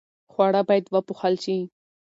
[0.31, 1.57] خواړه باید وپوښل شي.